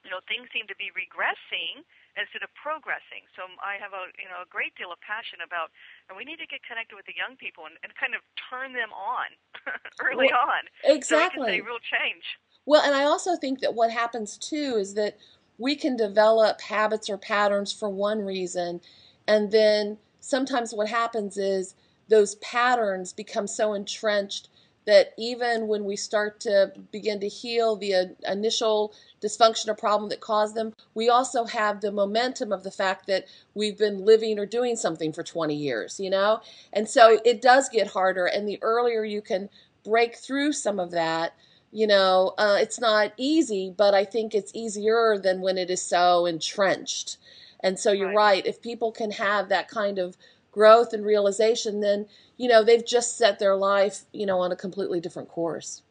[0.04, 1.86] you know things seem to be regressing
[2.18, 3.26] instead of progressing.
[3.38, 5.72] So I have a you know a great deal of passion about,
[6.10, 8.74] and we need to get connected with the young people and, and kind of turn
[8.74, 9.30] them on
[10.06, 11.46] early well, on, exactly.
[11.46, 12.26] so we can real change.
[12.66, 15.18] Well, and I also think that what happens too is that
[15.58, 18.82] we can develop habits or patterns for one reason,
[19.28, 21.76] and then sometimes what happens is
[22.08, 24.50] those patterns become so entrenched
[24.86, 30.10] that even when we start to begin to heal the uh, initial dysfunction or problem
[30.10, 34.40] that caused them, we also have the momentum of the fact that we've been living
[34.40, 36.42] or doing something for 20 years, you know?
[36.74, 38.26] And so it does get harder.
[38.26, 39.50] And the earlier you can
[39.84, 41.36] break through some of that,
[41.72, 45.82] you know, uh, it's not easy, but I think it's easier than when it is
[45.82, 47.18] so entrenched.
[47.64, 48.16] And so you're right.
[48.16, 48.46] right.
[48.46, 50.18] If people can have that kind of
[50.52, 54.56] growth and realization, then you know they've just set their life you know on a
[54.56, 55.82] completely different course.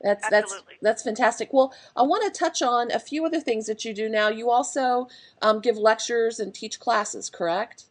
[0.00, 0.80] That's Absolutely.
[0.80, 1.52] that's that's fantastic.
[1.52, 4.28] Well, I want to touch on a few other things that you do now.
[4.28, 5.08] You also
[5.42, 7.84] um, give lectures and teach classes, correct?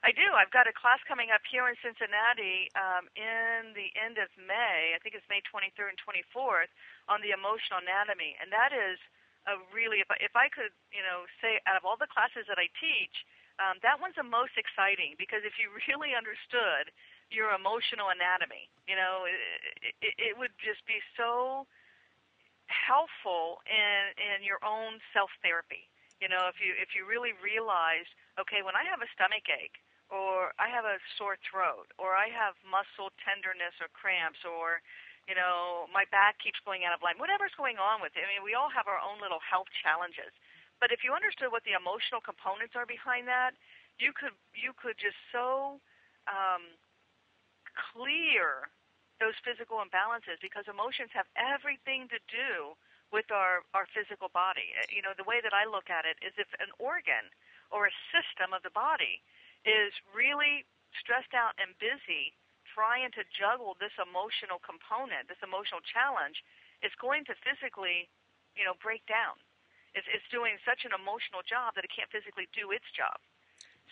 [0.00, 0.24] I do.
[0.32, 4.96] I've got a class coming up here in Cincinnati um, in the end of May.
[4.96, 6.72] I think it's May 23rd and 24th
[7.08, 8.96] on the emotional anatomy, and that is
[9.48, 12.44] a really if I, if I could you know say out of all the classes
[12.52, 13.24] that I teach,
[13.60, 16.88] um, that one's the most exciting because if you really understood
[17.30, 18.66] your emotional anatomy.
[18.90, 21.64] You know, it, it, it would just be so
[22.66, 25.86] helpful in in your own self therapy.
[26.18, 29.78] You know, if you if you really realize, okay, when I have a stomach ache,
[30.10, 34.82] or I have a sore throat, or I have muscle tenderness or cramps, or
[35.30, 37.16] you know, my back keeps going out of line.
[37.22, 38.26] Whatever's going on with it.
[38.26, 40.34] I mean, we all have our own little health challenges.
[40.80, 43.52] But if you understood what the emotional components are behind that,
[44.00, 45.76] you could you could just so
[46.24, 46.64] um,
[47.92, 48.72] clear
[49.20, 52.72] those physical imbalances because emotions have everything to do
[53.12, 54.72] with our, our physical body.
[54.80, 57.28] Uh, you know, the way that I look at it is if an organ
[57.68, 59.20] or a system of the body
[59.68, 60.64] is really
[60.96, 62.32] stressed out and busy
[62.64, 66.40] trying to juggle this emotional component, this emotional challenge,
[66.80, 68.08] it's going to physically,
[68.54, 69.36] you know, break down.
[69.94, 73.18] It's, it's doing such an emotional job that it can't physically do its job.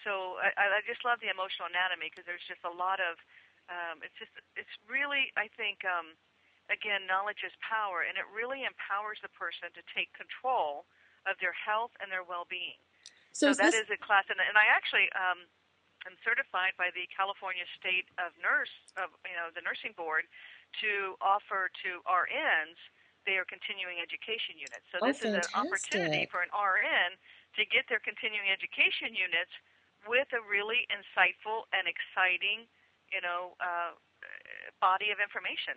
[0.06, 3.18] So I, I just love the emotional anatomy because there's just a lot of
[3.68, 6.16] um, it's just it's really I think um,
[6.70, 10.86] again knowledge is power, and it really empowers the person to take control
[11.26, 12.78] of their health and their well-being.
[13.34, 13.84] So, so that this...
[13.84, 15.44] is a class, and, and I actually um,
[16.08, 20.24] am certified by the California State of Nurse of you know the nursing board
[20.80, 22.78] to offer to RNs
[23.28, 24.88] their continuing education units.
[24.88, 27.20] So this is an opportunity for an RN
[27.60, 29.52] to get their continuing education units
[30.08, 32.64] with a really insightful and exciting
[33.12, 33.92] you know, uh,
[34.80, 35.74] body of information.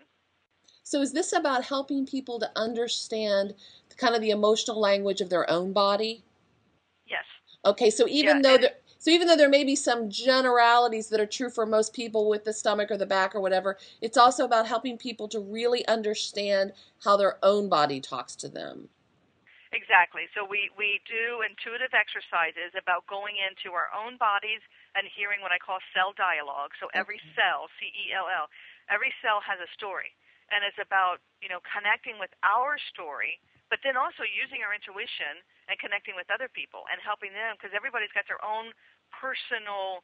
[0.84, 3.54] So is this about helping people to understand
[3.98, 6.24] kind of the emotional language of their own body?
[7.08, 7.24] Yes.
[7.66, 8.68] Okay, so even yeah, though
[9.02, 12.46] so even though there may be some generalities that are true for most people with
[12.46, 16.72] the stomach or the back or whatever, it's also about helping people to really understand
[17.04, 18.94] how their own body talks to them.
[19.74, 20.30] Exactly.
[20.38, 24.62] So we, we do intuitive exercises about going into our own bodies
[24.94, 26.78] and hearing what I call cell dialogue.
[26.78, 28.54] So every cell, C E L L,
[28.86, 30.14] every cell has a story.
[30.54, 33.42] And it's about, you know, connecting with our story,
[33.74, 37.72] but then also using our intuition and connecting with other people and helping them because
[37.72, 38.76] everybody's got their own
[39.16, 40.04] personal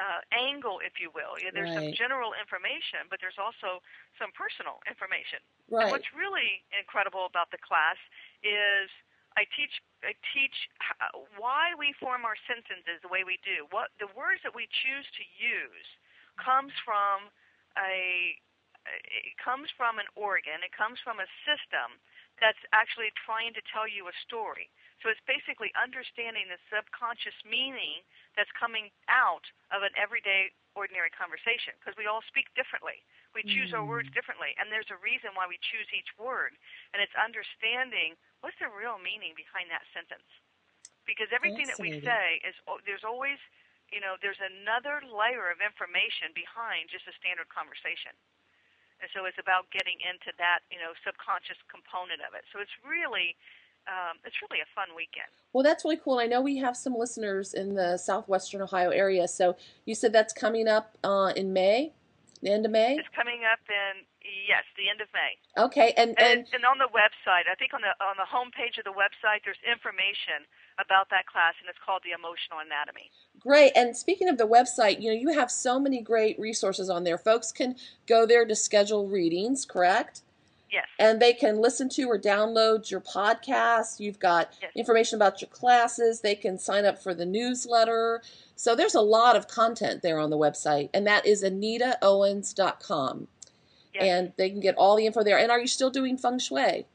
[0.00, 1.36] uh, angle, if you will.
[1.36, 1.92] Yeah, there's right.
[1.92, 3.84] some general information, but there's also
[4.16, 5.44] some personal information.
[5.68, 5.84] Right.
[5.84, 8.00] And what's really incredible about the class
[8.40, 8.88] is
[9.36, 13.68] I teach I teach how, why we form our sentences the way we do.
[13.68, 15.88] What the words that we choose to use
[16.40, 17.28] comes from
[17.76, 18.36] a
[18.88, 20.64] it comes from an organ.
[20.64, 22.02] It comes from a system
[22.40, 24.70] that's actually trying to tell you a story.
[25.02, 28.06] So it's basically understanding the subconscious meaning
[28.38, 29.42] that's coming out
[29.74, 33.02] of an everyday ordinary conversation because we all speak differently.
[33.34, 33.82] We choose mm.
[33.82, 34.16] our words mm.
[34.16, 36.54] differently, and there's a reason why we choose each word,
[36.94, 40.28] and it's understanding what's the real meaning behind that sentence.
[41.02, 42.54] Because everything that we say is
[42.86, 43.42] there's always,
[43.90, 48.14] you know, there's another layer of information behind just a standard conversation.
[49.02, 52.46] And so it's about getting into that, you know, subconscious component of it.
[52.54, 53.34] So it's really
[53.90, 55.26] um, it's really a fun weekend.
[55.52, 56.22] Well, that's really cool.
[56.22, 59.26] I know we have some listeners in the southwestern Ohio area.
[59.26, 61.90] So you said that's coming up uh, in May,
[62.40, 62.94] the end of May.
[62.94, 65.34] It's coming up in Yes, the end of May.
[65.58, 68.54] Okay, and and, and and on the website, I think on the on the home
[68.54, 70.46] page of the website, there's information
[70.78, 73.10] about that class, and it's called the Emotional Anatomy.
[73.42, 73.72] Great.
[73.74, 77.18] And speaking of the website, you know you have so many great resources on there.
[77.18, 77.76] Folks can
[78.06, 80.22] go there to schedule readings, correct?
[80.70, 80.86] Yes.
[80.98, 84.00] And they can listen to or download your podcast.
[84.00, 84.70] You've got yes.
[84.74, 86.20] information about your classes.
[86.20, 88.22] They can sign up for the newsletter.
[88.56, 93.28] So there's a lot of content there on the website, and that is anitaowens.com.
[93.92, 94.02] Yes.
[94.02, 95.38] And they can get all the info there.
[95.38, 96.86] And are you still doing feng shui?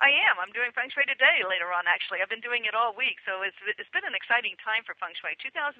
[0.00, 0.40] I am.
[0.40, 2.24] I'm doing feng shui today later on, actually.
[2.24, 5.12] I've been doing it all week, so it's, it's been an exciting time for feng
[5.12, 5.36] shui.
[5.36, 5.76] 2009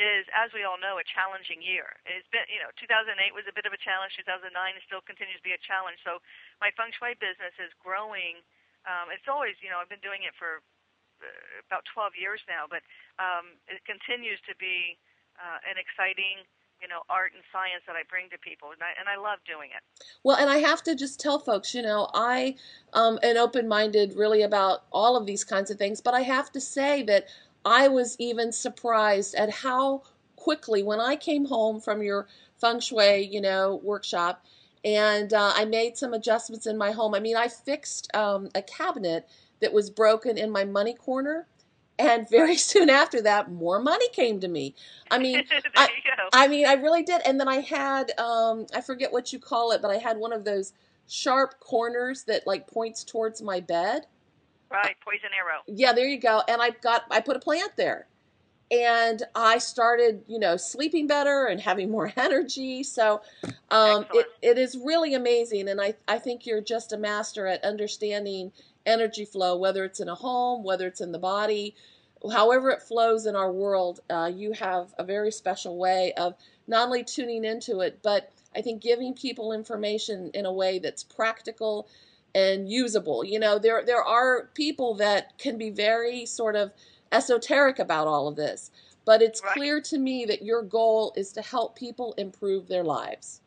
[0.00, 2.00] is, as we all know, a challenging year.
[2.08, 4.16] It's been, you know, 2008 was a bit of a challenge.
[4.16, 4.56] 2009
[4.88, 6.00] still continues to be a challenge.
[6.00, 6.24] So
[6.64, 8.40] my feng shui business is growing.
[8.88, 10.64] Um, it's always, you know, I've been doing it for
[11.20, 11.28] uh,
[11.68, 12.80] about 12 years now, but
[13.20, 14.96] um, it continues to be
[15.36, 16.48] uh, an exciting
[16.80, 19.38] you know art and science that I bring to people, and I, and I love
[19.46, 19.82] doing it.
[20.22, 22.56] Well, and I have to just tell folks, you know, I
[22.92, 26.60] um, am open-minded really about all of these kinds of things, but I have to
[26.60, 27.26] say that
[27.64, 30.02] I was even surprised at how
[30.36, 32.26] quickly when I came home from your
[32.58, 34.44] feng shui, you know, workshop.
[34.82, 37.14] And uh, I made some adjustments in my home.
[37.14, 39.28] I mean, I fixed um, a cabinet
[39.60, 41.46] that was broken in my money corner
[42.00, 44.74] and very soon after that more money came to me.
[45.10, 45.44] I mean
[45.76, 45.88] I,
[46.32, 47.20] I, mean i really did.
[47.24, 50.32] And then i had um i forget what you call it but i had one
[50.32, 50.72] of those
[51.06, 54.06] sharp corners that like points towards my bed.
[54.70, 55.60] Right poison arrow.
[55.66, 56.42] Yeah there you go.
[56.48, 58.06] And i got i put a plant there.
[58.72, 62.84] And I started, you know, sleeping better and having more energy.
[62.84, 63.20] So
[63.68, 65.68] um, it, it is really amazing.
[65.68, 68.52] And I, I think you're just a master at understanding
[68.90, 71.74] energy flow, whether it's in a home, whether it's in the body,
[72.32, 74.00] however it flows in our world.
[74.10, 76.34] Uh, you have a very special way of
[76.66, 81.04] not only tuning into it, but I think giving people information in a way that's
[81.04, 81.88] practical
[82.34, 83.24] and usable.
[83.24, 86.72] You know, there there are people that can be very sort of
[87.12, 88.70] esoteric about all of this,
[89.04, 89.54] but it's right.
[89.54, 93.40] clear to me that your goal is to help people improve their lives.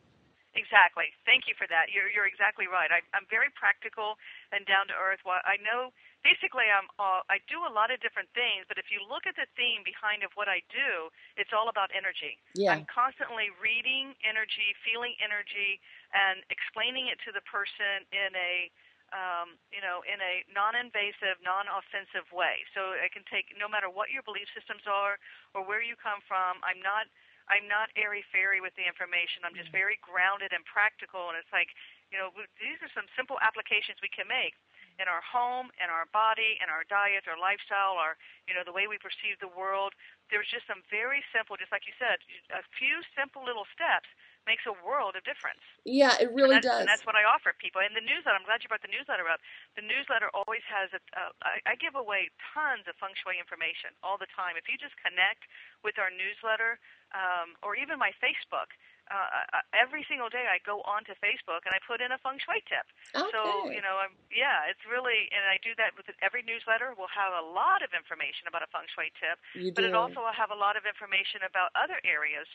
[0.54, 1.10] Exactly.
[1.26, 1.90] Thank you for that.
[1.90, 2.86] You're you're exactly right.
[2.86, 4.14] I, I'm very practical
[4.54, 5.18] and down to earth.
[5.26, 5.90] Well, I know
[6.22, 9.34] basically I'm uh, I do a lot of different things, but if you look at
[9.34, 12.38] the theme behind of what I do, it's all about energy.
[12.54, 12.78] Yeah.
[12.78, 15.82] I'm constantly reading energy, feeling energy,
[16.14, 18.70] and explaining it to the person in a
[19.14, 22.66] um, you know, in a non-invasive, non-offensive way.
[22.74, 25.22] So I can take no matter what your belief systems are
[25.54, 26.58] or where you come from.
[26.66, 27.06] I'm not
[27.50, 29.44] I'm not airy fairy with the information.
[29.44, 29.76] I'm just mm.
[29.84, 31.28] very grounded and practical.
[31.28, 31.68] And it's like,
[32.08, 34.56] you know, these are some simple applications we can make
[34.96, 38.14] in our home, in our body, in our diet, our lifestyle, our,
[38.46, 39.92] you know, the way we perceive the world.
[40.30, 42.22] There's just some very simple, just like you said,
[42.54, 44.06] a few simple little steps
[44.46, 45.62] makes a world of difference.
[45.84, 46.84] Yeah, it really and does.
[46.84, 47.80] And that's what I offer people.
[47.80, 49.40] And the newsletter, I'm glad you brought the newsletter up.
[49.76, 53.96] The newsletter always has a, uh, I, I give away tons of feng shui information
[54.04, 54.56] all the time.
[54.56, 55.48] If you just connect
[55.82, 56.78] with our newsletter
[57.12, 58.72] um, or even my Facebook,
[59.12, 62.64] uh, every single day I go onto Facebook and I put in a feng shui
[62.64, 62.88] tip.
[63.12, 63.28] Okay.
[63.28, 66.96] So you know, I'm, yeah, it's really, and I do that with every newsletter.
[66.96, 69.92] We'll have a lot of information about a feng shui tip, you but do.
[69.92, 72.48] it also will have a lot of information about other areas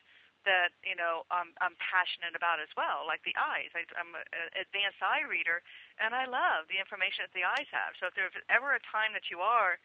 [0.47, 3.71] that you know I'm, I'm passionate about as well, like the eyes.
[3.75, 5.63] I, I'm an advanced eye reader,
[5.99, 7.95] and I love the information that the eyes have.
[7.99, 9.79] So if there's ever a time that you are,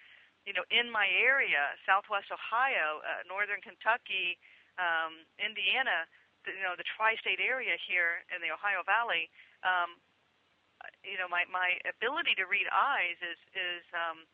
[0.47, 4.38] you know, in my area, Southwest Ohio, uh, Northern Kentucky,
[4.77, 6.07] um, Indiana,
[6.45, 9.33] the, you know, the tri-state area here in the Ohio Valley,
[9.64, 9.99] um,
[11.01, 14.29] you know, my my ability to read eyes is is um,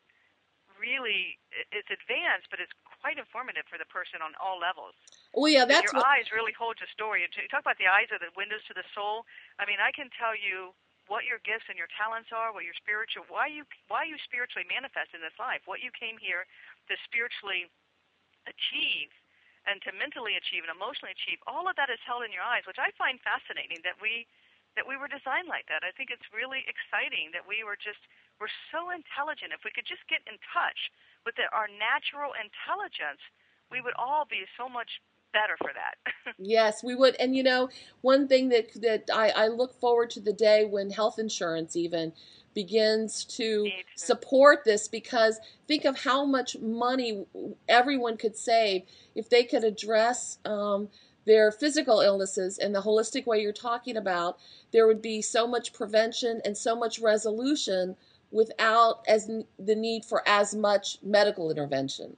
[0.75, 1.39] really
[1.71, 4.95] it's advanced, but it's quite informative for the person on all levels.
[5.31, 6.07] Well, yeah, that's your what...
[6.07, 7.23] eyes really hold your story.
[7.23, 9.23] You talk about the eyes are the windows to the soul.
[9.59, 10.75] I mean, I can tell you
[11.07, 14.67] what your gifts and your talents are, what your spiritual, why you why you spiritually
[14.67, 16.47] manifest in this life, what you came here
[16.91, 17.71] to spiritually
[18.47, 19.11] achieve
[19.69, 21.37] and to mentally achieve and emotionally achieve.
[21.45, 24.27] All of that is held in your eyes, which I find fascinating that we
[24.79, 25.83] that we were designed like that.
[25.83, 27.99] I think it's really exciting that we were just
[28.39, 29.51] we're so intelligent.
[29.51, 30.91] If we could just get in touch
[31.27, 33.21] with the, our natural intelligence,
[33.69, 36.35] we would all be so much better for that.
[36.39, 37.15] yes, we would.
[37.19, 37.69] And you know,
[38.01, 42.13] one thing that that I, I look forward to the day when health insurance even
[42.53, 47.25] begins to support this because think of how much money
[47.69, 48.83] everyone could save
[49.15, 50.89] if they could address um,
[51.25, 54.37] their physical illnesses in the holistic way you're talking about.
[54.71, 57.95] There would be so much prevention and so much resolution
[58.31, 62.17] without as the need for as much medical intervention.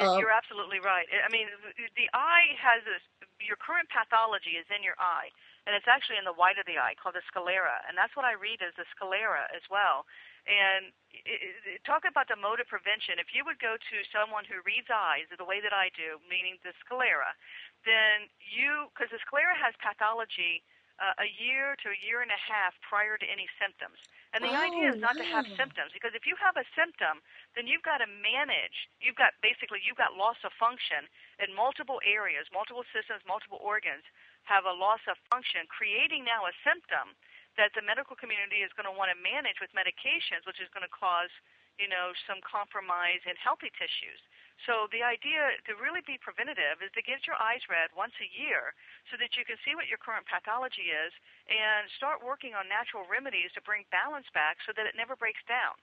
[0.00, 1.08] Um, you're absolutely right.
[1.08, 1.48] I mean,
[1.96, 3.00] the eye has this.
[3.40, 5.32] Your current pathology is in your eye,
[5.64, 8.24] and it's actually in the white of the eye, called the sclera, and that's what
[8.24, 10.04] I read as the sclera as well.
[10.46, 13.18] And it, it, talk about the mode of prevention.
[13.18, 16.62] If you would go to someone who reads eyes the way that I do, meaning
[16.62, 17.34] the sclera,
[17.82, 20.62] then you, because the sclera has pathology
[21.02, 24.00] uh, a year to a year and a half prior to any symptoms.
[24.36, 26.66] And the oh, idea is oh, not to have symptoms because if you have a
[26.76, 27.24] symptom,
[27.56, 28.84] then you've got to manage.
[29.00, 31.08] You've got basically you've got loss of function
[31.40, 34.04] in multiple areas, multiple systems, multiple organs
[34.44, 37.16] have a loss of function, creating now a symptom
[37.56, 40.84] that the medical community is going to want to manage with medications, which is going
[40.84, 41.32] to cause
[41.80, 44.20] you know some compromise in healthy tissues.
[44.64, 48.28] So the idea to really be preventative is to get your eyes read once a
[48.28, 48.72] year
[49.12, 51.12] so that you can see what your current pathology is
[51.46, 55.44] and start working on natural remedies to bring balance back so that it never breaks
[55.44, 55.76] down.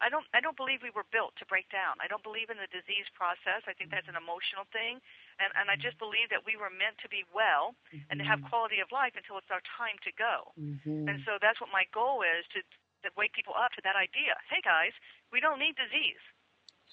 [0.00, 2.00] I don't I don't believe we were built to break down.
[2.00, 3.68] I don't believe in the disease process.
[3.68, 4.96] I think that's an emotional thing.
[5.36, 7.76] And and I just believe that we were meant to be well
[8.08, 10.56] and to have quality of life until it's our time to go.
[10.56, 11.04] Mm-hmm.
[11.04, 12.64] And so that's what my goal is to
[13.04, 14.40] to wake people up to that idea.
[14.48, 14.96] Hey guys,
[15.28, 16.20] we don't need disease.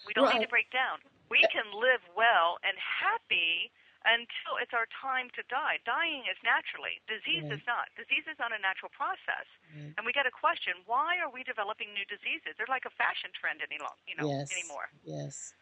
[0.04, 0.38] We don't right.
[0.38, 1.00] need to break down.
[1.30, 3.72] We can live well and happy
[4.08, 5.84] until it's our time to die.
[5.84, 7.04] Dying is naturally.
[7.12, 7.60] Disease right.
[7.60, 7.72] is mm.
[7.72, 7.92] not.
[8.00, 9.48] Disease is not a natural process.
[9.76, 9.92] Right.
[10.00, 12.56] And we get a question, why are we developing new diseases?
[12.56, 14.48] They're like a fashion trend any long, you know, yes.
[14.56, 14.88] anymore.
[15.04, 15.54] Yes.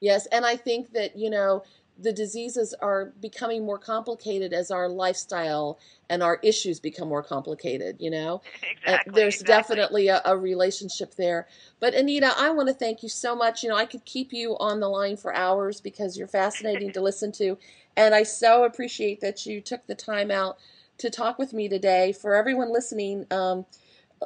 [0.00, 1.64] Yes, and I think that, you know,
[2.00, 5.78] the diseases are becoming more complicated as our lifestyle
[6.08, 8.40] and our issues become more complicated, you know?
[8.80, 9.12] Exactly.
[9.14, 9.76] there's exactly.
[9.76, 11.46] definitely a, a, relationship there.
[11.80, 13.62] But Anita, I want to thank you so much.
[13.62, 17.02] You know, I could keep you on the line for hours because you're fascinating to
[17.02, 17.58] listen to.
[17.96, 20.58] And I so appreciate that you took the time out
[20.98, 22.12] to talk with me today.
[22.12, 23.66] For everyone listening, um,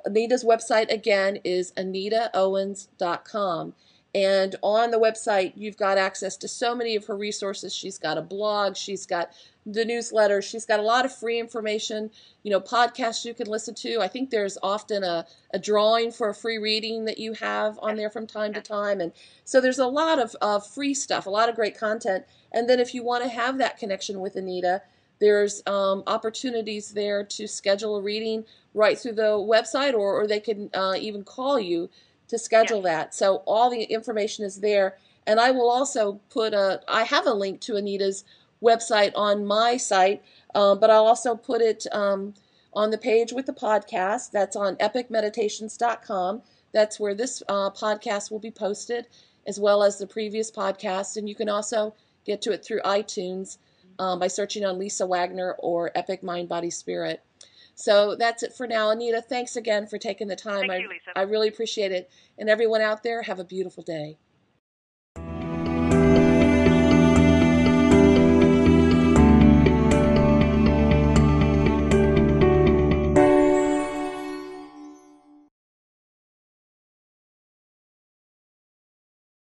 [0.07, 3.75] Anita's website again is anitaowens.com.
[4.15, 7.75] And on the website, you've got access to so many of her resources.
[7.75, 9.33] She's got a blog, she's got
[9.65, 12.11] the newsletter, she's got a lot of free information,
[12.43, 14.01] you know, podcasts you can listen to.
[14.01, 17.97] I think there's often a, a drawing for a free reading that you have on
[17.97, 19.01] there from time to time.
[19.01, 19.13] And
[19.45, 22.25] so there's a lot of uh, free stuff, a lot of great content.
[22.53, 24.83] And then if you want to have that connection with Anita,
[25.21, 28.45] there's um, opportunities there to schedule a reading
[28.75, 31.89] right through the website, or, or they can uh, even call you
[32.33, 32.97] to schedule yeah.
[32.97, 33.15] that.
[33.15, 34.97] So all the information is there.
[35.27, 38.25] And I will also put a, I have a link to Anita's
[38.63, 40.23] website on my site,
[40.55, 42.33] um, but I'll also put it um,
[42.73, 44.31] on the page with the podcast.
[44.31, 46.43] That's on epicmeditations.com.
[46.73, 49.07] That's where this uh, podcast will be posted,
[49.47, 51.19] as well as the previous podcast.
[51.19, 53.59] And you can also get to it through iTunes
[53.99, 57.21] um, by searching on Lisa Wagner or Epic Mind, Body, Spirit.
[57.75, 58.91] So that's it for now.
[58.91, 60.61] Anita, thanks again for taking the time.
[60.61, 61.11] Thank I, you, Lisa.
[61.17, 62.11] I really appreciate it.
[62.39, 64.19] And everyone out there, have a beautiful day.